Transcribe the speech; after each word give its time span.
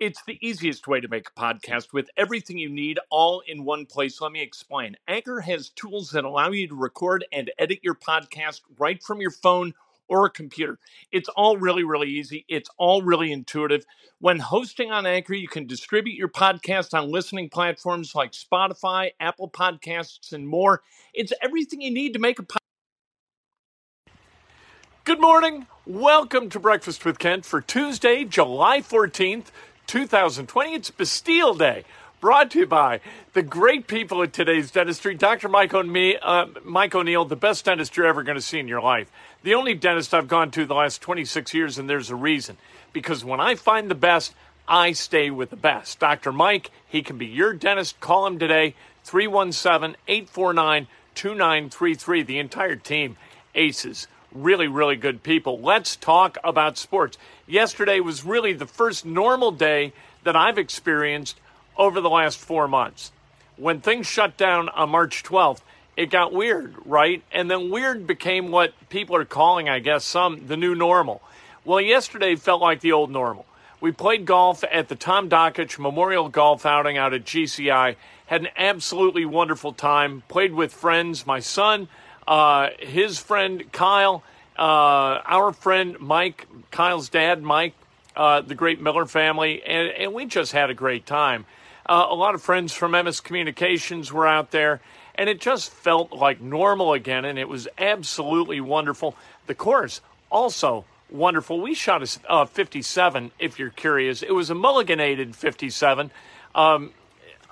It's 0.00 0.22
the 0.26 0.38
easiest 0.40 0.88
way 0.88 0.98
to 0.98 1.08
make 1.08 1.28
a 1.28 1.38
mm. 1.38 1.60
podcast 1.60 1.92
with 1.92 2.08
everything 2.16 2.56
you 2.56 2.70
need 2.70 2.98
all 3.10 3.42
in 3.46 3.64
one 3.64 3.84
place. 3.84 4.18
Let 4.18 4.32
me 4.32 4.40
explain. 4.40 4.96
Anchor 5.06 5.40
has 5.40 5.68
tools 5.68 6.10
that 6.12 6.24
allow 6.24 6.50
you 6.50 6.66
to 6.68 6.74
record 6.74 7.26
and 7.32 7.50
edit 7.58 7.80
your 7.82 7.94
podcast 7.94 8.62
right 8.78 9.02
from 9.02 9.20
your 9.20 9.30
phone 9.30 9.74
or 10.08 10.24
a 10.24 10.30
computer. 10.30 10.78
It's 11.12 11.28
all 11.28 11.58
really, 11.58 11.84
really 11.84 12.08
easy. 12.08 12.46
It's 12.48 12.70
all 12.78 13.02
really 13.02 13.30
intuitive. 13.30 13.84
When 14.20 14.38
hosting 14.38 14.90
on 14.90 15.04
Anchor, 15.04 15.34
you 15.34 15.48
can 15.48 15.66
distribute 15.66 16.16
your 16.16 16.30
podcast 16.30 16.98
on 16.98 17.12
listening 17.12 17.50
platforms 17.50 18.14
like 18.14 18.32
Spotify, 18.32 19.10
Apple 19.20 19.50
Podcasts, 19.50 20.32
and 20.32 20.48
more. 20.48 20.80
It's 21.12 21.34
everything 21.42 21.82
you 21.82 21.92
need 21.92 22.14
to 22.14 22.18
make 22.18 22.38
a 22.38 22.44
podcast. 22.44 22.56
Good 25.04 25.20
morning. 25.20 25.66
Welcome 25.86 26.50
to 26.50 26.60
Breakfast 26.60 27.04
with 27.04 27.18
Kent 27.18 27.44
for 27.44 27.60
Tuesday, 27.60 28.24
July 28.24 28.80
14th. 28.80 29.46
2020. 29.90 30.72
It's 30.72 30.90
Bastille 30.92 31.54
Day. 31.54 31.82
Brought 32.20 32.52
to 32.52 32.60
you 32.60 32.66
by 32.68 33.00
the 33.32 33.42
great 33.42 33.88
people 33.88 34.22
at 34.22 34.32
today's 34.32 34.70
dentistry, 34.70 35.16
Dr. 35.16 35.48
Mike, 35.48 35.74
O'Me- 35.74 36.16
uh, 36.22 36.46
Mike 36.62 36.94
O'Neill, 36.94 37.24
the 37.24 37.34
best 37.34 37.64
dentist 37.64 37.96
you're 37.96 38.06
ever 38.06 38.22
going 38.22 38.36
to 38.36 38.40
see 38.40 38.60
in 38.60 38.68
your 38.68 38.80
life. 38.80 39.10
The 39.42 39.54
only 39.54 39.74
dentist 39.74 40.14
I've 40.14 40.28
gone 40.28 40.52
to 40.52 40.64
the 40.64 40.76
last 40.76 41.02
26 41.02 41.52
years, 41.54 41.76
and 41.76 41.90
there's 41.90 42.08
a 42.08 42.14
reason. 42.14 42.56
Because 42.92 43.24
when 43.24 43.40
I 43.40 43.56
find 43.56 43.90
the 43.90 43.96
best, 43.96 44.32
I 44.68 44.92
stay 44.92 45.28
with 45.28 45.50
the 45.50 45.56
best. 45.56 45.98
Dr. 45.98 46.30
Mike, 46.30 46.70
he 46.86 47.02
can 47.02 47.18
be 47.18 47.26
your 47.26 47.52
dentist. 47.52 47.98
Call 47.98 48.28
him 48.28 48.38
today, 48.38 48.76
317 49.02 49.96
849 50.06 50.86
2933. 51.16 52.22
The 52.22 52.38
entire 52.38 52.76
team, 52.76 53.16
aces 53.56 54.06
really, 54.32 54.68
really 54.68 54.96
good 54.96 55.22
people. 55.22 55.60
Let's 55.60 55.96
talk 55.96 56.38
about 56.44 56.78
sports. 56.78 57.18
Yesterday 57.46 58.00
was 58.00 58.24
really 58.24 58.52
the 58.52 58.66
first 58.66 59.04
normal 59.04 59.50
day 59.50 59.92
that 60.24 60.36
I've 60.36 60.58
experienced 60.58 61.38
over 61.76 62.00
the 62.00 62.10
last 62.10 62.38
four 62.38 62.68
months. 62.68 63.12
When 63.56 63.80
things 63.80 64.06
shut 64.06 64.36
down 64.36 64.68
on 64.70 64.90
March 64.90 65.22
12th, 65.22 65.60
it 65.96 66.10
got 66.10 66.32
weird, 66.32 66.74
right? 66.84 67.22
And 67.32 67.50
then 67.50 67.70
weird 67.70 68.06
became 68.06 68.50
what 68.50 68.72
people 68.88 69.16
are 69.16 69.24
calling, 69.24 69.68
I 69.68 69.80
guess, 69.80 70.04
some 70.04 70.46
the 70.46 70.56
new 70.56 70.74
normal. 70.74 71.20
Well, 71.64 71.80
yesterday 71.80 72.36
felt 72.36 72.62
like 72.62 72.80
the 72.80 72.92
old 72.92 73.10
normal. 73.10 73.44
We 73.80 73.92
played 73.92 74.26
golf 74.26 74.62
at 74.70 74.88
the 74.88 74.94
Tom 74.94 75.28
Dakich 75.28 75.78
Memorial 75.78 76.28
Golf 76.28 76.66
Outing 76.66 76.98
out 76.98 77.14
at 77.14 77.24
GCI. 77.24 77.96
Had 78.26 78.42
an 78.42 78.48
absolutely 78.56 79.24
wonderful 79.24 79.72
time. 79.72 80.22
Played 80.28 80.52
with 80.52 80.72
friends, 80.72 81.26
my 81.26 81.40
son, 81.40 81.88
uh, 82.30 82.70
his 82.78 83.18
friend 83.18 83.70
Kyle, 83.72 84.22
uh, 84.56 84.62
our 84.62 85.52
friend 85.52 85.98
Mike, 85.98 86.46
Kyle's 86.70 87.08
dad, 87.08 87.42
Mike, 87.42 87.74
uh, 88.14 88.40
the 88.40 88.54
great 88.54 88.80
Miller 88.80 89.04
family, 89.04 89.62
and, 89.64 89.88
and, 89.88 90.14
we 90.14 90.26
just 90.26 90.52
had 90.52 90.70
a 90.70 90.74
great 90.74 91.06
time. 91.06 91.44
Uh, 91.86 92.06
a 92.08 92.14
lot 92.14 92.36
of 92.36 92.42
friends 92.42 92.72
from 92.72 92.92
Emmis 92.92 93.20
Communications 93.22 94.12
were 94.12 94.28
out 94.28 94.52
there, 94.52 94.80
and 95.16 95.28
it 95.28 95.40
just 95.40 95.70
felt 95.70 96.12
like 96.12 96.40
normal 96.40 96.92
again, 96.92 97.24
and 97.24 97.36
it 97.36 97.48
was 97.48 97.66
absolutely 97.78 98.60
wonderful. 98.60 99.16
The 99.48 99.54
course 99.56 100.00
also 100.30 100.84
wonderful. 101.10 101.60
We 101.60 101.74
shot 101.74 102.02
a 102.02 102.32
uh, 102.32 102.44
57, 102.44 103.32
if 103.40 103.58
you're 103.58 103.70
curious. 103.70 104.22
It 104.22 104.32
was 104.32 104.50
a 104.50 104.54
mulliganated 104.54 105.34
57. 105.34 106.12
Um, 106.54 106.92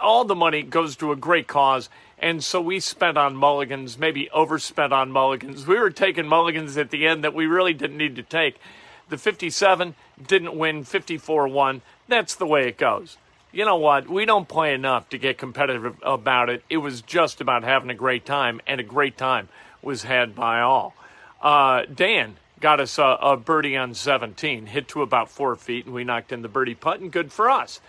all 0.01 0.25
the 0.25 0.37
money 0.37 0.63
goes 0.63 0.95
to 0.97 1.11
a 1.11 1.17
great 1.17 1.49
cause 1.49 1.89
and 2.21 2.43
so 2.43 2.61
we 2.61 2.81
spent 2.81 3.17
on 3.17 3.37
mulligans, 3.37 3.99
maybe 3.99 4.29
overspent 4.31 4.93
on 4.93 5.11
mulligans. 5.11 5.67
We 5.67 5.79
were 5.79 5.91
taking 5.91 6.27
mulligans 6.27 6.77
at 6.77 6.91
the 6.91 7.07
end 7.07 7.25
that 7.25 7.35
we 7.35 7.47
really 7.47 7.75
didn't 7.75 7.97
need 7.97 8.17
to 8.17 8.23
take. 8.23 8.59
The 9.09 9.17
57 9.17 9.95
didn't 10.27 10.57
win, 10.57 10.85
54 10.85 11.49
1. 11.49 11.83
That's 12.09 12.35
the 12.35 12.47
way 12.47 12.69
it 12.69 12.77
goes. 12.77 13.17
You 13.53 13.65
know 13.65 13.77
what? 13.77 14.09
We 14.09 14.27
don't 14.27 14.49
play 14.49 14.75
enough 14.75 15.09
to 15.11 15.19
get 15.19 15.39
competitive 15.39 15.97
about 16.03 16.51
it. 16.51 16.63
It 16.69 16.79
was 16.79 17.01
just 17.01 17.41
about 17.41 17.65
having 17.65 17.89
a 17.89 17.95
great 17.95 18.27
time, 18.27 18.61
and 18.67 18.81
a 18.81 18.85
great 18.85 19.17
time 19.17 19.49
was 19.81 20.03
had 20.03 20.35
by 20.35 20.61
all. 20.61 20.95
Uh, 21.41 21.83
Dan 21.93 22.37
got 22.61 22.81
us 22.81 22.99
a, 22.99 23.19
a 23.23 23.37
birdie 23.37 23.77
on 23.77 23.95
17, 23.95 24.67
hit 24.67 24.89
to 24.89 25.03
about 25.03 25.31
four 25.31 25.57
feet, 25.57 25.87
and 25.87 25.95
we 25.95 26.05
knocked 26.05 26.33
in 26.33 26.43
the 26.43 26.49
birdie 26.49 26.75
putt, 26.75 27.01
and 27.01 27.11
good 27.11 27.33
for 27.33 27.49
us. 27.49 27.81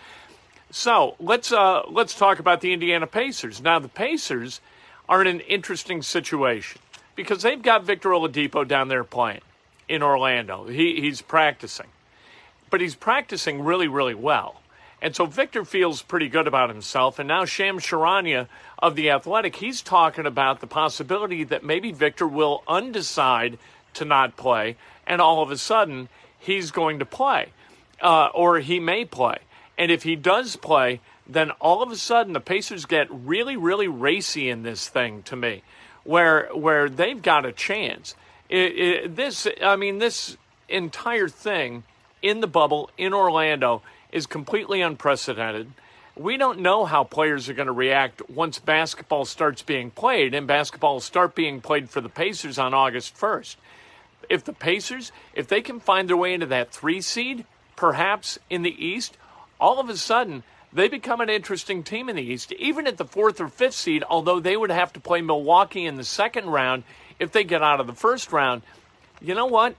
So 0.71 1.15
let's 1.19 1.51
uh, 1.51 1.81
let's 1.89 2.13
talk 2.13 2.39
about 2.39 2.61
the 2.61 2.73
Indiana 2.73 3.07
Pacers. 3.07 3.61
Now 3.61 3.79
the 3.79 3.87
Pacers 3.87 4.61
are 5.07 5.21
in 5.21 5.27
an 5.27 5.39
interesting 5.41 6.03
situation 6.03 6.79
because 7.15 7.41
they've 7.41 7.61
got 7.61 7.85
Victor 7.85 8.09
Oladipo 8.09 8.67
down 8.67 8.87
there 8.87 9.03
playing 9.03 9.41
in 9.87 10.03
Orlando. 10.03 10.67
He, 10.67 11.01
he's 11.01 11.23
practicing, 11.23 11.87
but 12.69 12.81
he's 12.81 12.93
practicing 12.93 13.63
really 13.63 13.87
really 13.87 14.13
well. 14.13 14.61
And 15.01 15.15
so 15.15 15.25
Victor 15.25 15.65
feels 15.65 16.01
pretty 16.01 16.27
good 16.27 16.45
about 16.45 16.69
himself. 16.69 17.19
And 17.19 17.27
now 17.27 17.45
Shams 17.45 17.83
Charania 17.83 18.47
of 18.77 18.95
the 18.95 19.09
Athletic, 19.09 19.55
he's 19.55 19.81
talking 19.81 20.25
about 20.25 20.59
the 20.59 20.67
possibility 20.67 21.45
that 21.45 21.63
maybe 21.63 21.93
Victor 21.93 22.27
will 22.27 22.63
undecide 22.67 23.57
to 23.93 24.05
not 24.05 24.35
play, 24.35 24.75
and 25.07 25.19
all 25.19 25.41
of 25.41 25.49
a 25.49 25.57
sudden 25.57 26.09
he's 26.37 26.69
going 26.69 26.99
to 26.99 27.05
play, 27.05 27.47
uh, 28.01 28.27
or 28.35 28.59
he 28.59 28.79
may 28.79 29.03
play. 29.03 29.37
And 29.79 29.89
if 29.91 30.03
he 30.03 30.17
does 30.17 30.57
play, 30.57 30.99
then 31.25 31.51
all 31.61 31.81
of 31.81 31.89
a 31.89 31.95
sudden 31.95 32.33
the 32.33 32.41
Pacers 32.41 32.85
get 32.85 33.07
really, 33.09 33.55
really 33.55 33.87
racy 33.87 34.49
in 34.49 34.63
this 34.63 34.89
thing 34.89 35.23
to 35.23 35.37
me, 35.37 35.63
where 36.03 36.49
where 36.53 36.89
they've 36.89 37.21
got 37.21 37.45
a 37.45 37.53
chance. 37.53 38.13
It, 38.49 38.57
it, 38.57 39.15
this, 39.15 39.47
I 39.63 39.77
mean, 39.77 39.99
this 39.99 40.35
entire 40.67 41.29
thing 41.29 41.83
in 42.21 42.41
the 42.41 42.47
bubble 42.47 42.89
in 42.97 43.13
Orlando 43.13 43.81
is 44.11 44.25
completely 44.25 44.81
unprecedented. 44.81 45.71
We 46.17 46.35
don't 46.35 46.59
know 46.59 46.83
how 46.83 47.05
players 47.05 47.47
are 47.47 47.53
going 47.53 47.67
to 47.67 47.71
react 47.71 48.27
once 48.29 48.59
basketball 48.59 49.23
starts 49.23 49.61
being 49.61 49.91
played, 49.91 50.33
and 50.33 50.45
basketball 50.45 50.95
will 50.95 50.99
start 50.99 51.35
being 51.35 51.61
played 51.61 51.89
for 51.89 52.01
the 52.01 52.09
Pacers 52.09 52.59
on 52.59 52.73
August 52.73 53.15
1st. 53.15 53.55
If 54.27 54.43
the 54.43 54.51
Pacers, 54.51 55.13
if 55.33 55.47
they 55.47 55.61
can 55.61 55.79
find 55.79 56.09
their 56.09 56.17
way 56.17 56.33
into 56.33 56.47
that 56.47 56.71
three 56.71 56.99
seed, 56.99 57.45
perhaps 57.77 58.37
in 58.49 58.63
the 58.63 58.85
East, 58.85 59.15
all 59.59 59.79
of 59.79 59.89
a 59.89 59.97
sudden 59.97 60.43
they 60.71 60.87
become 60.87 61.21
an 61.21 61.29
interesting 61.29 61.83
team 61.83 62.09
in 62.09 62.15
the 62.15 62.21
East, 62.21 62.51
even 62.53 62.85
at 62.87 62.97
the 62.97 63.05
fourth 63.05 63.41
or 63.41 63.47
fifth 63.47 63.73
seed, 63.73 64.03
although 64.09 64.39
they 64.39 64.55
would 64.55 64.71
have 64.71 64.93
to 64.93 64.99
play 64.99 65.21
Milwaukee 65.21 65.85
in 65.85 65.95
the 65.95 66.03
second 66.03 66.47
round 66.47 66.83
if 67.17 67.31
they 67.31 67.43
get 67.43 67.63
out 67.63 67.79
of 67.79 67.87
the 67.87 67.93
first 67.93 68.31
round. 68.31 68.61
You 69.19 69.35
know 69.35 69.47
what? 69.47 69.75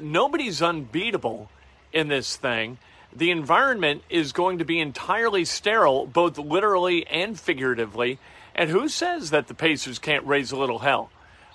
Nobody's 0.00 0.62
unbeatable 0.62 1.50
in 1.92 2.08
this 2.08 2.36
thing. 2.36 2.78
The 3.12 3.32
environment 3.32 4.02
is 4.08 4.32
going 4.32 4.58
to 4.58 4.64
be 4.64 4.78
entirely 4.78 5.44
sterile, 5.44 6.06
both 6.06 6.38
literally 6.38 7.06
and 7.08 7.38
figuratively. 7.38 8.18
And 8.54 8.70
who 8.70 8.88
says 8.88 9.30
that 9.30 9.48
the 9.48 9.54
Pacers 9.54 9.98
can't 9.98 10.24
raise 10.26 10.52
a 10.52 10.56
little 10.56 10.78
hell 10.78 11.10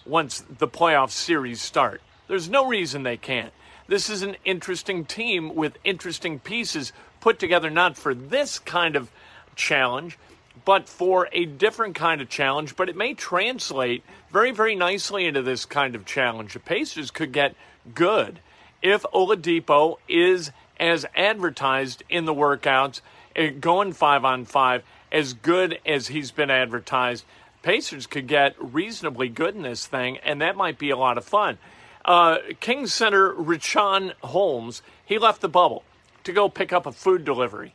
once 0.06 0.44
the 0.50 0.68
playoff 0.68 1.12
series 1.12 1.62
start? 1.62 2.02
There's 2.28 2.50
no 2.50 2.68
reason 2.68 3.04
they 3.04 3.18
can't. 3.18 3.54
This 3.88 4.10
is 4.10 4.24
an 4.24 4.38
interesting 4.44 5.06
team 5.06 5.54
with 5.54 5.78
interesting 5.84 6.40
pieces 6.40 6.92
put 7.20 7.38
together 7.38 7.70
not 7.70 7.98
for 7.98 8.16
this 8.16 8.58
kind 8.58 8.96
of 8.96 9.12
challenge, 9.56 10.18
but 10.64 10.90
for 10.90 11.30
a 11.32 11.46
different 11.46 11.94
kind 11.94 12.20
of 12.20 12.28
challenge. 12.28 12.76
But 12.76 12.90
it 12.90 12.96
may 12.96 13.14
translate 13.14 14.04
very, 14.32 14.52
very 14.52 14.74
nicely 14.74 15.26
into 15.26 15.44
this 15.44 15.66
kind 15.66 15.96
of 15.96 16.06
challenge. 16.06 16.54
The 16.54 16.60
Pacers 16.60 17.12
could 17.12 17.32
get 17.32 17.56
good 17.94 18.40
if 18.82 19.04
Oladipo 19.14 19.98
is 20.10 20.52
as 20.80 21.06
advertised 21.16 22.04
in 22.10 22.26
the 22.26 22.34
workouts, 22.34 23.02
eh, 23.36 23.50
going 23.50 23.94
five 23.94 24.26
on 24.26 24.46
five, 24.46 24.84
as 25.12 25.34
good 25.34 25.80
as 25.86 26.08
he's 26.08 26.32
been 26.32 26.50
advertised. 26.50 27.24
Pacers 27.62 28.08
could 28.08 28.28
get 28.28 28.56
reasonably 28.60 29.30
good 29.30 29.56
in 29.56 29.62
this 29.62 29.86
thing, 29.86 30.18
and 30.20 30.42
that 30.42 30.56
might 30.56 30.78
be 30.78 30.90
a 30.90 30.98
lot 30.98 31.18
of 31.18 31.26
fun. 31.26 31.58
Uh, 32.06 32.38
Kings 32.60 32.94
Center 32.94 33.34
Richaun 33.34 34.14
Holmes, 34.24 34.84
he 35.04 35.18
left 35.18 35.42
the 35.42 35.50
bubble 35.50 35.84
to 36.24 36.32
go 36.32 36.48
pick 36.48 36.72
up 36.72 36.86
a 36.86 36.92
food 36.92 37.26
delivery. 37.26 37.74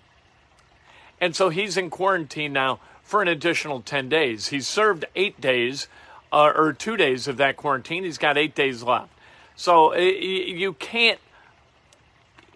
And 1.21 1.37
so 1.37 1.49
he's 1.49 1.77
in 1.77 1.91
quarantine 1.91 2.53
now 2.53 2.79
for 3.03 3.21
an 3.21 3.29
additional 3.29 3.81
10 3.81 4.09
days. 4.09 4.49
He's 4.49 4.69
served 4.69 5.05
eight 5.17 5.41
days 5.41 5.89
uh, 6.33 6.53
or 6.55 6.73
two 6.73 6.97
days 6.97 7.27
of 7.27 7.37
that 7.39 7.57
quarantine. 7.57 8.05
He's 8.05 8.19
got 8.19 8.39
eight 8.39 8.55
days 8.55 8.83
left. 8.85 9.13
So 9.57 9.95
uh, 9.95 9.99
you 9.99 10.75
can't. 10.75 11.19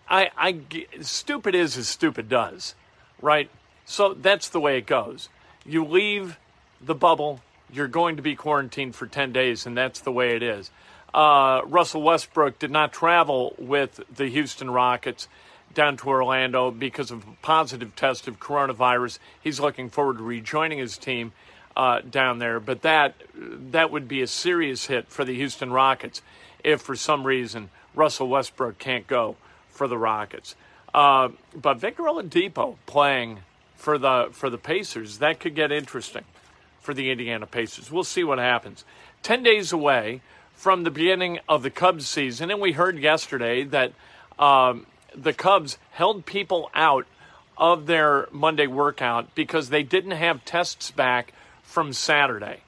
I, 0.08 0.30
I, 0.36 0.60
stupid 1.00 1.54
is 1.54 1.76
as 1.76 1.88
stupid 1.88 2.28
does, 2.28 2.74
right? 3.20 3.50
So 3.84 4.14
that's 4.14 4.48
the 4.48 4.60
way 4.60 4.78
it 4.78 4.86
goes. 4.86 5.28
You 5.66 5.84
leave 5.84 6.38
the 6.80 6.94
bubble, 6.94 7.40
you're 7.72 7.88
going 7.88 8.16
to 8.16 8.22
be 8.22 8.36
quarantined 8.36 8.94
for 8.94 9.06
10 9.06 9.32
days, 9.32 9.66
and 9.66 9.76
that's 9.76 10.00
the 10.00 10.12
way 10.12 10.36
it 10.36 10.42
is. 10.42 10.70
Uh, 11.14 11.62
Russell 11.66 12.02
Westbrook 12.02 12.58
did 12.58 12.72
not 12.72 12.92
travel 12.92 13.54
with 13.56 14.00
the 14.12 14.26
Houston 14.26 14.68
Rockets 14.68 15.28
down 15.72 15.96
to 15.98 16.08
Orlando 16.08 16.72
because 16.72 17.12
of 17.12 17.22
a 17.22 17.32
positive 17.40 17.94
test 17.94 18.26
of 18.26 18.40
coronavirus. 18.40 19.20
He's 19.40 19.60
looking 19.60 19.90
forward 19.90 20.18
to 20.18 20.24
rejoining 20.24 20.78
his 20.78 20.98
team 20.98 21.32
uh, 21.76 22.00
down 22.00 22.40
there, 22.40 22.58
but 22.58 22.82
that 22.82 23.14
that 23.34 23.92
would 23.92 24.08
be 24.08 24.22
a 24.22 24.26
serious 24.26 24.86
hit 24.86 25.08
for 25.08 25.24
the 25.24 25.34
Houston 25.34 25.72
Rockets 25.72 26.20
if, 26.64 26.80
for 26.80 26.96
some 26.96 27.24
reason, 27.24 27.70
Russell 27.94 28.28
Westbrook 28.28 28.78
can't 28.78 29.06
go 29.06 29.36
for 29.70 29.86
the 29.86 29.98
Rockets. 29.98 30.56
Uh, 30.92 31.28
but 31.54 31.78
Victor 31.78 32.04
Oladipo 32.04 32.76
playing 32.86 33.40
for 33.76 33.98
the 33.98 34.28
for 34.32 34.50
the 34.50 34.58
Pacers 34.58 35.18
that 35.18 35.38
could 35.38 35.54
get 35.54 35.70
interesting 35.70 36.24
for 36.80 36.92
the 36.92 37.12
Indiana 37.12 37.46
Pacers. 37.46 37.90
We'll 37.90 38.02
see 38.02 38.24
what 38.24 38.38
happens. 38.38 38.84
Ten 39.22 39.44
days 39.44 39.72
away 39.72 40.20
from 40.54 40.84
the 40.84 40.90
beginning 40.90 41.40
of 41.48 41.62
the 41.62 41.70
Cubs 41.70 42.06
season, 42.06 42.50
and 42.50 42.60
we 42.60 42.72
heard 42.72 42.98
yesterday 42.98 43.64
that 43.64 43.92
um, 44.38 44.86
the 45.14 45.32
Cubs 45.32 45.78
held 45.92 46.26
people 46.26 46.70
out 46.74 47.06
of 47.56 47.86
their 47.86 48.28
Monday 48.32 48.66
workout 48.66 49.34
because 49.34 49.68
they 49.68 49.82
didn't 49.82 50.12
have 50.12 50.44
tests 50.44 50.90
back 50.90 51.32
from 51.62 51.92
Saturday. 51.92 52.58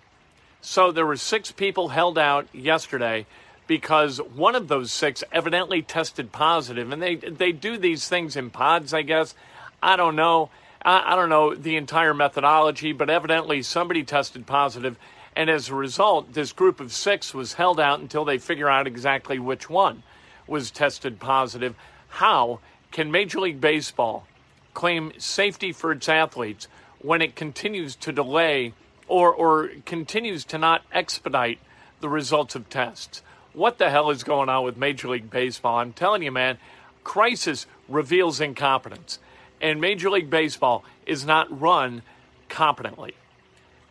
So 0.61 0.91
there 0.91 1.07
were 1.07 1.17
six 1.17 1.53
people 1.53 1.89
held 1.89 2.19
out 2.19 2.49
yesterday 2.53 3.27
because 3.67 4.19
one 4.19 4.55
of 4.55 4.69
those 4.69 4.93
six 4.93 5.23
evidently 5.33 5.83
tested 5.83 6.33
positive, 6.33 6.93
and 6.93 7.03
they 7.03 7.17
they 7.17 7.53
do 7.53 7.79
these 7.79 8.09
things 8.09 8.37
in 8.37 8.51
pods, 8.51 8.95
I 8.95 9.03
guess. 9.03 9.35
I 9.83 9.97
don't 9.97 10.17
know. 10.17 10.51
I, 10.83 11.13
I 11.13 11.17
don't 11.17 11.29
know 11.29 11.55
the 11.55 11.77
entire 11.77 12.15
methodology, 12.15 12.93
but 12.93 13.11
evidently 13.11 13.63
somebody 13.63 14.05
tested 14.05 14.47
positive, 14.47 14.97
and 15.37 15.51
as 15.51 15.69
a 15.69 15.75
result, 15.75 16.33
this 16.33 16.53
group 16.53 16.81
of 16.81 16.93
six 16.93 17.35
was 17.35 17.53
held 17.53 17.79
out 17.79 18.01
until 18.01 18.25
they 18.25 18.39
figure 18.39 18.71
out 18.71 18.87
exactly 18.87 19.39
which 19.39 19.69
one 19.69 20.03
was 20.47 20.71
tested 20.71 21.21
positive. 21.21 21.75
How 22.09 22.61
can 22.91 23.11
Major 23.11 23.41
League 23.41 23.61
Baseball 23.61 24.27
claim 24.73 25.13
safety 25.19 25.73
for 25.73 25.93
its 25.93 26.09
athletes 26.09 26.69
when 27.01 27.21
it 27.21 27.37
continues 27.37 27.95
to 27.97 28.13
delay 28.13 28.73
or, 29.09 29.33
or 29.33 29.71
continues 29.85 30.43
to 30.47 30.59
not 30.59 30.83
expedite 30.91 31.59
the 32.01 32.09
results 32.09 32.55
of 32.55 32.71
tests? 32.71 33.23
What 33.53 33.77
the 33.77 33.91
hell 33.91 34.11
is 34.11 34.25
going 34.25 34.49
on 34.49 34.65
with 34.65 34.79
Major 34.79 35.09
League 35.09 35.31
Baseball? 35.31 35.79
I'm 35.79 35.93
telling 35.93 36.23
you, 36.23 36.33
man, 36.33 36.57
crisis 37.05 37.67
reveals 37.91 38.41
incompetence. 38.41 39.19
And 39.61 39.83
Major 39.83 40.09
League 40.09 40.31
Baseball 40.31 40.83
is 41.05 41.27
not 41.27 41.61
run 41.61 42.01
competently. 42.49 43.15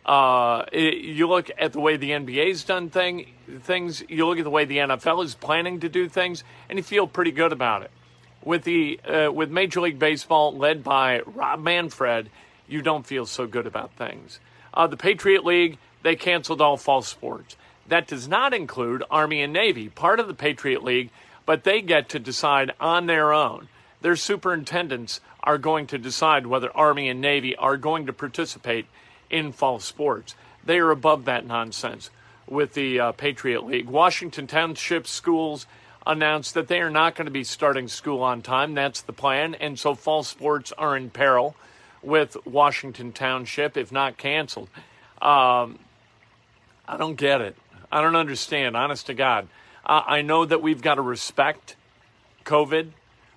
Uh, 0.06 0.64
it, 0.72 0.98
you 0.98 1.26
look 1.26 1.50
at 1.58 1.72
the 1.72 1.80
way 1.80 1.96
the 1.96 2.10
NBA's 2.10 2.64
done 2.64 2.88
thing, 2.88 3.26
things, 3.62 4.02
you 4.08 4.24
look 4.26 4.38
at 4.38 4.44
the 4.44 4.50
way 4.50 4.64
the 4.64 4.78
NFL 4.78 5.22
is 5.24 5.34
planning 5.34 5.80
to 5.80 5.88
do 5.88 6.08
things, 6.08 6.44
and 6.70 6.78
you 6.78 6.82
feel 6.82 7.06
pretty 7.06 7.32
good 7.32 7.52
about 7.52 7.82
it 7.82 7.90
with 8.46 8.62
the 8.62 9.00
uh, 9.00 9.30
with 9.30 9.50
Major 9.50 9.80
League 9.80 9.98
Baseball 9.98 10.56
led 10.56 10.84
by 10.84 11.20
Rob 11.26 11.60
Manfred, 11.60 12.30
you 12.68 12.80
don't 12.80 13.04
feel 13.04 13.26
so 13.26 13.46
good 13.46 13.66
about 13.66 13.92
things. 13.94 14.38
Uh, 14.72 14.86
the 14.86 14.96
Patriot 14.96 15.44
League 15.44 15.78
they 16.02 16.14
canceled 16.14 16.60
all 16.60 16.76
fall 16.76 17.02
sports. 17.02 17.56
That 17.88 18.06
does 18.06 18.28
not 18.28 18.54
include 18.54 19.02
Army 19.10 19.42
and 19.42 19.52
Navy, 19.52 19.88
part 19.88 20.20
of 20.20 20.28
the 20.28 20.34
Patriot 20.34 20.84
League, 20.84 21.10
but 21.44 21.64
they 21.64 21.80
get 21.80 22.08
to 22.10 22.20
decide 22.20 22.72
on 22.78 23.06
their 23.06 23.32
own. 23.32 23.68
Their 24.02 24.14
superintendents 24.14 25.20
are 25.42 25.58
going 25.58 25.88
to 25.88 25.98
decide 25.98 26.46
whether 26.46 26.70
Army 26.76 27.08
and 27.08 27.20
Navy 27.20 27.56
are 27.56 27.76
going 27.76 28.06
to 28.06 28.12
participate 28.12 28.86
in 29.30 29.52
fall 29.52 29.78
sports. 29.78 30.34
They 30.64 30.78
are 30.78 30.90
above 30.90 31.24
that 31.26 31.46
nonsense 31.46 32.10
with 32.48 32.74
the 32.74 33.00
uh, 33.00 33.12
Patriot 33.12 33.64
League. 33.64 33.88
Washington 33.88 34.46
Township 34.46 35.06
schools 35.06 35.66
announced 36.06 36.54
that 36.54 36.68
they 36.68 36.80
are 36.80 36.90
not 36.90 37.14
going 37.14 37.26
to 37.26 37.32
be 37.32 37.44
starting 37.44 37.88
school 37.88 38.22
on 38.22 38.42
time. 38.42 38.74
That's 38.74 39.00
the 39.02 39.12
plan. 39.12 39.54
And 39.54 39.78
so 39.78 39.94
fall 39.94 40.22
sports 40.22 40.72
are 40.72 40.96
in 40.96 41.10
peril 41.10 41.56
with 42.02 42.36
Washington 42.46 43.12
Township, 43.12 43.76
if 43.76 43.90
not 43.90 44.16
canceled. 44.16 44.68
Um, 45.20 45.78
I 46.86 46.96
don't 46.96 47.16
get 47.16 47.40
it. 47.40 47.56
I 47.90 48.00
don't 48.00 48.16
understand, 48.16 48.76
honest 48.76 49.06
to 49.06 49.14
God. 49.14 49.48
Uh, 49.84 50.02
I 50.06 50.22
know 50.22 50.44
that 50.44 50.62
we've 50.62 50.82
got 50.82 50.96
to 50.96 51.02
respect 51.02 51.76
COVID. 52.44 52.90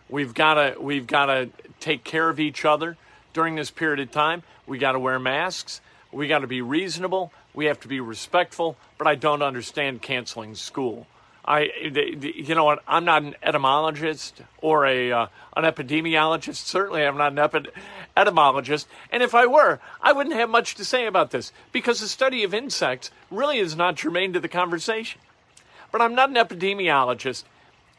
We've 0.09 0.33
got 0.33 0.55
to 0.55 0.79
we've 0.79 1.07
got 1.07 1.27
to 1.27 1.49
take 1.79 2.03
care 2.03 2.29
of 2.29 2.39
each 2.39 2.65
other 2.65 2.97
during 3.33 3.55
this 3.55 3.71
period 3.71 3.99
of 3.99 4.11
time. 4.11 4.43
We 4.67 4.77
got 4.77 4.93
to 4.93 4.99
wear 4.99 5.19
masks. 5.19 5.81
We 6.11 6.27
got 6.27 6.39
to 6.39 6.47
be 6.47 6.61
reasonable. 6.61 7.31
We 7.53 7.65
have 7.65 7.79
to 7.81 7.87
be 7.87 7.99
respectful. 7.99 8.77
But 8.97 9.07
I 9.07 9.15
don't 9.15 9.41
understand 9.41 10.01
canceling 10.01 10.55
school. 10.55 11.07
I, 11.45 11.71
you 11.81 12.53
know 12.53 12.65
what? 12.65 12.83
I'm 12.87 13.05
not 13.05 13.23
an 13.23 13.35
etymologist 13.41 14.41
or 14.61 14.85
a 14.85 15.11
uh, 15.11 15.27
an 15.57 15.63
epidemiologist. 15.63 16.57
Certainly, 16.57 17.03
I'm 17.03 17.17
not 17.17 17.31
an 17.31 17.39
epi- 17.39 17.69
etymologist. 18.15 18.87
And 19.11 19.23
if 19.23 19.33
I 19.33 19.47
were, 19.47 19.79
I 19.99 20.11
wouldn't 20.11 20.35
have 20.35 20.49
much 20.49 20.75
to 20.75 20.85
say 20.85 21.07
about 21.07 21.31
this 21.31 21.51
because 21.71 22.01
the 22.01 22.07
study 22.07 22.43
of 22.43 22.53
insects 22.53 23.09
really 23.31 23.57
is 23.57 23.75
not 23.75 23.95
germane 23.95 24.33
to 24.33 24.39
the 24.39 24.47
conversation. 24.47 25.21
But 25.91 26.01
I'm 26.01 26.13
not 26.13 26.29
an 26.29 26.35
epidemiologist. 26.35 27.45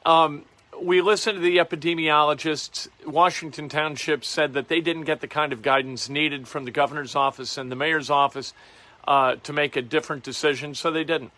Um, 0.07 0.45
we 0.81 1.01
listened 1.01 1.37
to 1.37 1.41
the 1.41 1.59
epidemiologists. 1.59 2.89
Washington 3.07 3.69
Township 3.69 4.25
said 4.25 4.55
that 4.55 4.69
they 4.69 4.81
didn't 4.81 5.05
get 5.05 5.21
the 5.21 5.29
kind 5.29 5.53
of 5.53 5.63
guidance 5.63 6.09
needed 6.09 6.49
from 6.49 6.65
the 6.65 6.71
governor's 6.71 7.15
office 7.15 7.59
and 7.59 7.71
the 7.71 7.77
mayor's 7.77 8.11
office 8.11 8.55
uh, 9.07 9.37
to 9.43 9.53
make 9.53 9.77
a 9.77 9.83
different 9.83 10.23
decision, 10.23 10.75
so 10.75 10.91
they 10.91 11.05
didn't. 11.05 11.33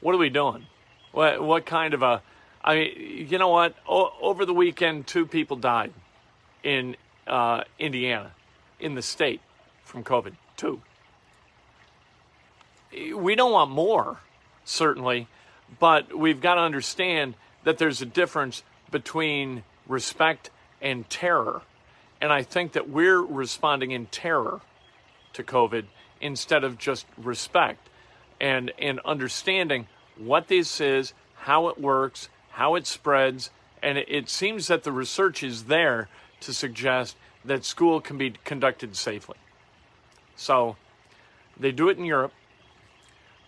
What 0.00 0.14
are 0.14 0.18
we 0.18 0.28
doing? 0.28 0.66
What 1.12 1.42
what 1.42 1.66
kind 1.66 1.94
of 1.94 2.02
a? 2.02 2.22
I 2.62 2.74
mean, 2.74 3.26
you 3.30 3.38
know 3.38 3.48
what? 3.48 3.74
O- 3.88 4.12
over 4.20 4.44
the 4.44 4.54
weekend, 4.54 5.06
two 5.06 5.26
people 5.26 5.56
died 5.56 5.92
in 6.62 6.96
uh, 7.26 7.64
Indiana, 7.78 8.32
in 8.80 8.94
the 8.94 9.02
state, 9.02 9.40
from 9.84 10.02
COVID. 10.04 10.34
Two. 10.56 10.80
We 12.92 13.34
don't 13.34 13.52
want 13.52 13.70
more, 13.70 14.18
certainly, 14.64 15.26
but 15.78 16.16
we've 16.16 16.40
got 16.40 16.54
to 16.54 16.60
understand 16.60 17.34
that 17.64 17.78
there's 17.78 18.00
a 18.00 18.06
difference 18.06 18.62
between 18.90 19.64
respect 19.86 20.50
and 20.80 21.08
terror. 21.10 21.62
And 22.20 22.32
I 22.32 22.42
think 22.42 22.72
that 22.72 22.88
we're 22.88 23.20
responding 23.20 23.90
in 23.90 24.06
terror 24.06 24.60
to 25.32 25.42
COVID 25.42 25.84
instead 26.20 26.64
of 26.64 26.78
just 26.78 27.06
respect 27.16 27.88
and, 28.40 28.72
and 28.78 29.00
understanding 29.04 29.88
what 30.16 30.48
this 30.48 30.80
is, 30.80 31.12
how 31.34 31.68
it 31.68 31.80
works, 31.80 32.28
how 32.50 32.76
it 32.76 32.86
spreads, 32.86 33.50
and 33.82 33.98
it, 33.98 34.08
it 34.08 34.30
seems 34.30 34.68
that 34.68 34.84
the 34.84 34.92
research 34.92 35.42
is 35.42 35.64
there 35.64 36.08
to 36.40 36.54
suggest 36.54 37.16
that 37.44 37.64
school 37.64 38.00
can 38.00 38.16
be 38.16 38.34
conducted 38.44 38.96
safely. 38.96 39.36
So 40.36 40.76
they 41.58 41.72
do 41.72 41.88
it 41.88 41.98
in 41.98 42.04
Europe. 42.04 42.32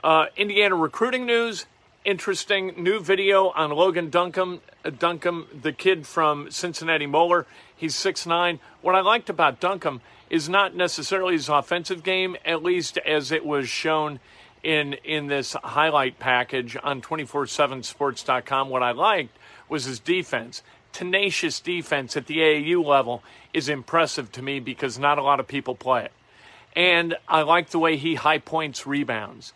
Uh, 0.04 0.26
Indiana 0.36 0.76
recruiting 0.76 1.24
news. 1.24 1.66
Interesting 2.06 2.72
new 2.76 3.00
video 3.00 3.48
on 3.48 3.72
Logan 3.72 4.10
Duncombe, 4.10 4.60
Duncombe, 4.96 5.48
the 5.52 5.72
kid 5.72 6.06
from 6.06 6.48
Cincinnati 6.52 7.04
Moeller. 7.04 7.46
He's 7.74 7.96
6'9. 7.96 8.60
What 8.80 8.94
I 8.94 9.00
liked 9.00 9.28
about 9.28 9.58
Duncombe 9.58 10.00
is 10.30 10.48
not 10.48 10.76
necessarily 10.76 11.32
his 11.32 11.48
offensive 11.48 12.04
game, 12.04 12.36
at 12.44 12.62
least 12.62 12.96
as 12.98 13.32
it 13.32 13.44
was 13.44 13.68
shown 13.68 14.20
in 14.62 14.92
in 15.02 15.26
this 15.26 15.54
highlight 15.64 16.20
package 16.20 16.76
on 16.80 17.02
247sports.com 17.02 18.68
what 18.68 18.84
I 18.84 18.92
liked 18.92 19.36
was 19.68 19.86
his 19.86 19.98
defense. 19.98 20.62
Tenacious 20.92 21.58
defense 21.58 22.16
at 22.16 22.28
the 22.28 22.38
AAU 22.38 22.86
level 22.86 23.24
is 23.52 23.68
impressive 23.68 24.30
to 24.30 24.42
me 24.42 24.60
because 24.60 24.96
not 24.96 25.18
a 25.18 25.22
lot 25.22 25.40
of 25.40 25.48
people 25.48 25.74
play 25.74 26.04
it. 26.04 26.12
And 26.76 27.16
I 27.26 27.42
like 27.42 27.70
the 27.70 27.80
way 27.80 27.96
he 27.96 28.14
high 28.14 28.38
points 28.38 28.86
rebounds. 28.86 29.54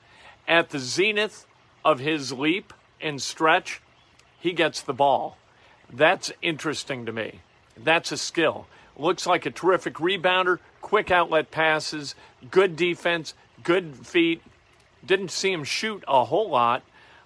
at 0.48 0.70
the 0.70 0.80
zenith 0.80 1.46
of 1.84 1.98
his 1.98 2.32
leap 2.32 2.72
and 3.00 3.20
stretch, 3.20 3.80
he 4.40 4.52
gets 4.52 4.80
the 4.80 4.92
ball. 4.92 5.36
That's 5.92 6.32
interesting 6.42 7.06
to 7.06 7.12
me. 7.12 7.40
That's 7.76 8.12
a 8.12 8.16
skill. 8.16 8.66
Looks 8.96 9.26
like 9.26 9.46
a 9.46 9.50
terrific 9.50 9.94
rebounder, 9.94 10.58
quick 10.80 11.10
outlet 11.10 11.50
passes, 11.50 12.14
good 12.50 12.76
defense, 12.76 13.34
good 13.62 14.06
feet. 14.06 14.42
Didn't 15.04 15.30
see 15.30 15.52
him 15.52 15.64
shoot 15.64 16.04
a 16.06 16.24
whole 16.24 16.50
lot, 16.50 16.82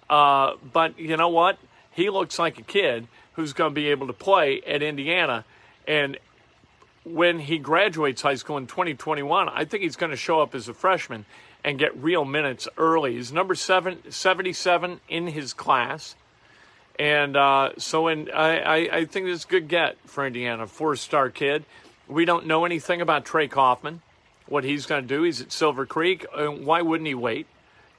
uh, 0.09 0.53
but 0.71 0.97
you 0.97 1.17
know 1.17 1.29
what? 1.29 1.57
He 1.91 2.09
looks 2.09 2.39
like 2.39 2.57
a 2.59 2.61
kid 2.61 3.07
who's 3.33 3.53
going 3.53 3.71
to 3.71 3.75
be 3.75 3.87
able 3.87 4.07
to 4.07 4.13
play 4.13 4.61
at 4.65 4.81
Indiana. 4.81 5.43
And 5.87 6.17
when 7.03 7.39
he 7.39 7.57
graduates 7.57 8.21
high 8.21 8.35
school 8.35 8.57
in 8.57 8.67
2021, 8.67 9.49
I 9.49 9.65
think 9.65 9.83
he's 9.83 9.95
going 9.95 10.11
to 10.11 10.17
show 10.17 10.41
up 10.41 10.55
as 10.55 10.67
a 10.67 10.73
freshman 10.73 11.25
and 11.65 11.79
get 11.79 11.97
real 11.97 12.23
minutes 12.23 12.67
early. 12.77 13.15
He's 13.15 13.33
number 13.33 13.55
seven, 13.55 13.99
77 14.09 15.01
in 15.09 15.27
his 15.27 15.51
class. 15.51 16.15
And 16.99 17.35
uh, 17.35 17.71
so 17.77 18.07
in, 18.07 18.29
I, 18.31 18.87
I, 18.87 19.05
think 19.05 19.25
this 19.25 19.39
is 19.39 19.45
a 19.45 19.47
good 19.47 19.67
get 19.67 19.97
for 20.05 20.25
Indiana, 20.25 20.67
four 20.67 20.95
star 20.95 21.29
kid. 21.29 21.65
We 22.07 22.23
don't 22.23 22.45
know 22.45 22.65
anything 22.65 23.01
about 23.01 23.25
Trey 23.25 23.47
Kaufman, 23.47 24.01
what 24.45 24.63
he's 24.63 24.85
going 24.85 25.01
to 25.01 25.07
do. 25.07 25.23
He's 25.23 25.41
at 25.41 25.51
Silver 25.51 25.87
Creek. 25.87 26.25
Why 26.33 26.83
wouldn't 26.83 27.07
he 27.07 27.15
wait 27.15 27.47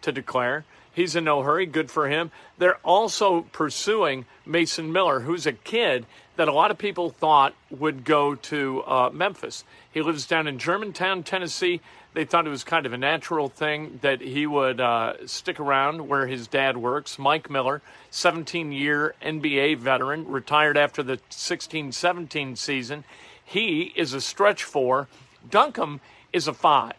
to 0.03 0.13
declare? 0.13 0.65
He's 0.95 1.17
in 1.17 1.25
no 1.25 1.43
hurry. 1.43 1.67
Good 1.67 1.91
for 1.91 2.09
him. 2.09 2.31
They're 2.57 2.79
also 2.85 3.43
pursuing 3.53 4.25
Mason 4.47 4.93
Miller, 4.93 5.21
who's 5.21 5.45
a 5.45 5.53
kid 5.53 6.07
that 6.37 6.49
a 6.49 6.53
lot 6.53 6.71
of 6.71 6.79
people 6.79 7.11
thought 7.11 7.53
would 7.69 8.05
go 8.05 8.37
to 8.37 8.83
uh, 8.85 9.11
Memphis. 9.13 9.65
He 9.91 10.01
lives 10.01 10.27
down 10.27 10.47
in 10.47 10.59
Germantown, 10.59 11.23
Tennessee. 11.23 11.81
They 12.17 12.25
thought 12.25 12.47
it 12.47 12.51
was 12.51 12.65
kind 12.65 12.87
of 12.87 12.95
a 12.95 12.97
natural 12.97 13.51
thing 13.51 13.99
that 14.01 14.23
he 14.23 14.47
would 14.47 14.81
uh, 14.81 15.27
stick 15.27 15.61
around 15.61 16.09
where 16.09 16.27
his 16.27 16.49
dad 16.49 16.79
works. 16.79 17.19
Mike 17.19 17.51
Miller, 17.51 17.83
17 18.09 18.73
year 18.73 19.15
NBA 19.23 19.77
veteran, 19.77 20.27
retired 20.27 20.79
after 20.79 21.03
the 21.03 21.21
16 21.29 21.93
17 21.93 22.57
season. 22.57 23.05
He 23.45 23.93
is 23.95 24.15
a 24.15 24.23
stretch 24.23 24.65
four. 24.65 25.09
Duncombe 25.51 26.01
is 26.33 26.49
a 26.49 26.55
five. 26.55 26.95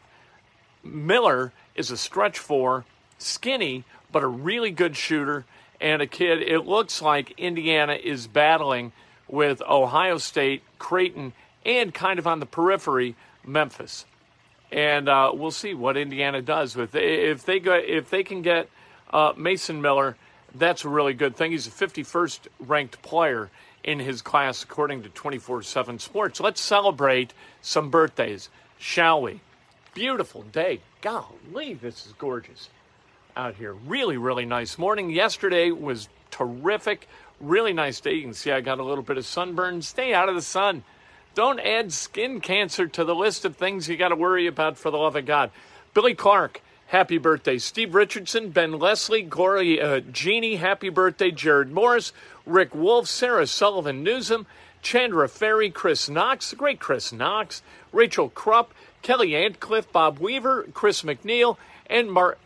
Miller 0.84 1.52
is 1.74 1.90
a 1.90 1.98
stretch 1.98 2.38
four 2.38 2.86
skinny, 3.18 3.86
but 4.12 4.22
a 4.22 4.28
really 4.28 4.70
good 4.70 4.96
shooter 4.96 5.46
and 5.82 6.00
a 6.00 6.06
kid. 6.06 6.44
It 6.44 6.68
looks 6.68 7.02
like 7.02 7.34
Indiana 7.40 7.94
is 7.94 8.28
battling 8.28 8.92
with 9.28 9.64
Ohio 9.64 10.20
State, 10.20 10.62
Creighton, 10.78 11.34
and 11.66 11.92
kind 11.92 12.20
of 12.20 12.28
on 12.28 12.40
the 12.40 12.46
periphery, 12.46 13.16
Memphis. 13.44 14.06
And 14.72 15.08
uh, 15.08 15.32
we'll 15.34 15.52
see 15.52 15.74
what 15.74 15.96
Indiana 15.96 16.42
does 16.42 16.76
with 16.76 16.94
if 16.96 17.46
they 17.46 17.60
go 17.60 17.74
if 17.74 18.10
they 18.10 18.24
can 18.24 18.42
get 18.42 18.70
uh, 19.12 19.34
Mason 19.38 19.82
Miller. 19.82 20.18
That's 20.56 20.86
a 20.86 20.90
really 20.90 21.14
good 21.14 21.36
thing. 21.36 21.52
He's 21.52 21.66
the 21.66 21.86
51st 21.86 22.48
ranked 22.60 23.02
player 23.02 23.50
in 23.84 24.00
his 24.00 24.22
class, 24.22 24.64
according 24.64 25.04
to 25.04 25.10
24 25.10 25.64
7 25.64 26.00
Sports. 26.00 26.40
Let's 26.40 26.62
celebrate 26.62 27.34
some 27.62 27.90
birthdays, 27.90 28.50
shall 28.78 29.22
we? 29.22 29.40
Beautiful 29.94 30.44
day. 30.44 30.82
Golly, 31.02 31.74
this 31.74 32.06
is 32.06 32.14
gorgeous 32.14 32.70
out 33.36 33.56
here. 33.56 33.74
Really, 33.74 34.18
really 34.18 34.46
nice 34.46 34.78
morning. 34.78 35.10
Yesterday 35.10 35.72
was 35.72 36.10
terrific. 36.32 37.08
Really 37.40 37.72
nice 37.72 38.00
day. 38.00 38.14
You 38.14 38.24
can 38.24 38.34
see 38.34 38.52
I 38.52 38.62
got 38.62 38.80
a 38.80 38.84
little 38.84 39.04
bit 39.04 39.18
of 39.18 39.26
sunburn. 39.26 39.82
Stay 39.82 40.14
out 40.14 40.28
of 40.28 40.36
the 40.36 40.42
sun. 40.42 40.84
Don't 41.38 41.60
add 41.60 41.94
skin 41.94 42.42
cancer 42.42 42.88
to 42.88 43.04
the 43.04 43.14
list 43.14 43.46
of 43.46 43.56
things 43.56 43.88
you 43.88 43.96
got 43.96 44.08
to 44.08 44.16
worry 44.16 44.48
about 44.48 44.76
for 44.76 44.90
the 44.90 44.98
love 44.98 45.16
of 45.16 45.28
God. 45.28 45.52
Billy 45.94 46.16
Clark, 46.16 46.62
happy 46.88 47.20
birthday. 47.20 47.60
Steve 47.60 47.94
Richardson, 47.94 48.50
Ben 48.50 48.80
Leslie, 48.80 49.22
Gloria 49.22 49.98
uh, 49.98 50.00
Jeannie, 50.00 50.56
happy 50.56 50.90
birthday. 50.90 51.30
Jared 51.30 51.72
Morris, 51.72 52.12
Rick 52.48 52.74
Wolf, 52.74 53.08
Sarah 53.08 53.46
Sullivan 53.46 54.02
Newsom, 54.02 54.48
Chandra 54.82 55.30
Ferry, 55.30 55.70
Chris 55.70 56.10
Knox, 56.10 56.50
the 56.50 56.56
great 56.56 56.80
Chris 56.80 57.14
Knox, 57.14 57.62
Rachel 57.92 58.30
Krupp, 58.30 58.74
Kelly 59.04 59.36
Antcliffe, 59.36 59.92
Bob 59.92 60.18
Weaver, 60.18 60.68
Chris 60.74 61.04
McNeil, 61.04 61.58
and 61.88 62.12
Mar- 62.12 62.40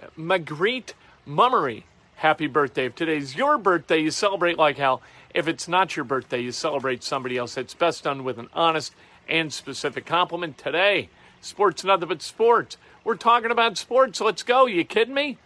Mummery. 1.25 1.85
Happy 2.17 2.47
birthday. 2.47 2.87
If 2.87 2.95
today's 2.95 3.37
your 3.37 3.57
birthday, 3.57 3.99
you 3.99 4.11
celebrate 4.11 4.57
like 4.57 4.77
hell. 4.77 5.01
If 5.33 5.47
it's 5.47 5.67
not 5.67 5.95
your 5.95 6.05
birthday, 6.05 6.41
you 6.41 6.51
celebrate 6.51 7.03
somebody 7.03 7.37
else. 7.37 7.57
It's 7.57 7.73
best 7.73 8.03
done 8.03 8.23
with 8.23 8.37
an 8.37 8.49
honest 8.53 8.93
and 9.29 9.51
specific 9.51 10.05
compliment. 10.05 10.57
Today, 10.57 11.09
sports 11.39 11.83
nothing 11.83 12.09
but 12.09 12.21
sports. 12.21 12.77
We're 13.03 13.15
talking 13.15 13.51
about 13.51 13.77
sports. 13.77 14.19
Let's 14.19 14.43
go. 14.43 14.65
You 14.65 14.83
kidding 14.83 15.13
me? 15.13 15.37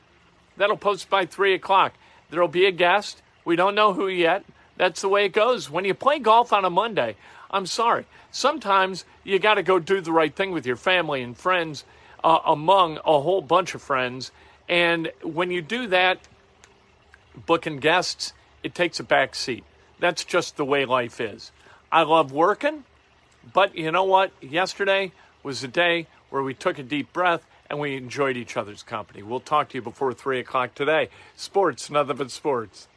That'll 0.58 0.78
post 0.78 1.10
by 1.10 1.26
3 1.26 1.54
o'clock. 1.54 1.94
There'll 2.30 2.48
be 2.48 2.66
a 2.66 2.72
guest. 2.72 3.22
We 3.44 3.56
don't 3.56 3.76
know 3.76 3.94
who 3.94 4.08
yet. 4.08 4.44
That's 4.78 5.02
the 5.02 5.10
way 5.10 5.26
it 5.26 5.34
goes. 5.34 5.70
When 5.70 5.86
you 5.86 5.94
play 5.94 6.20
golf 6.20 6.52
on 6.52 6.66
a 6.66 6.70
Monday, 6.70 7.16
I'm 7.52 7.66
sorry. 7.66 8.06
Sometimes 8.32 9.06
you 9.24 9.40
got 9.40 9.54
to 9.56 9.64
go 9.64 9.80
do 9.80 10.02
the 10.02 10.12
right 10.12 10.36
thing 10.36 10.52
with 10.52 10.66
your 10.66 10.76
family 10.76 11.22
and 11.22 11.38
friends 11.38 11.86
uh, 12.24 12.40
among 12.46 12.98
a 12.98 13.22
whole 13.22 13.42
bunch 13.42 13.76
of 13.76 13.82
friends. 13.82 14.32
And 14.68 15.12
when 15.22 15.52
you 15.52 15.62
do 15.62 15.88
that, 15.88 16.20
booking 17.46 17.78
guests, 17.78 18.34
it 18.64 18.74
takes 18.74 19.00
a 19.00 19.04
back 19.04 19.36
seat. 19.36 19.64
That's 20.00 20.24
just 20.24 20.58
the 20.58 20.66
way 20.66 20.86
life 20.86 21.22
is. 21.22 21.52
I 21.92 22.04
love 22.04 22.32
working, 22.32 22.84
but 23.54 23.76
you 23.76 23.92
know 23.92 24.04
what? 24.04 24.32
Yesterday 24.42 25.12
was 25.44 25.64
a 25.64 25.68
day 25.68 26.08
where 26.30 26.44
we 26.44 26.54
took 26.54 26.78
a 26.80 26.84
deep 26.84 27.14
breath 27.14 27.46
and 27.70 27.80
we 27.80 27.96
enjoyed 27.96 28.38
each 28.38 28.58
other's 28.58 28.84
company. 28.84 29.24
We'll 29.24 29.40
talk 29.40 29.70
to 29.70 29.76
you 29.76 29.82
before 29.82 30.14
3 30.14 30.40
o'clock 30.40 30.76
today. 30.76 31.10
Sports, 31.36 31.90
nothing 31.90 32.18
but 32.18 32.32
sports. 32.32 32.88